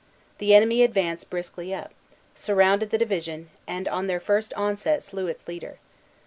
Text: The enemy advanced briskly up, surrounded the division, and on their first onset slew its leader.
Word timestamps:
The 0.39 0.55
enemy 0.55 0.81
advanced 0.81 1.29
briskly 1.29 1.75
up, 1.75 1.91
surrounded 2.33 2.89
the 2.89 2.97
division, 2.97 3.51
and 3.67 3.87
on 3.87 4.07
their 4.07 4.19
first 4.19 4.51
onset 4.55 5.03
slew 5.03 5.27
its 5.27 5.47
leader. 5.47 5.77